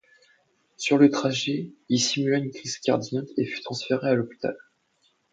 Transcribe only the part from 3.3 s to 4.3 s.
et fut transféré à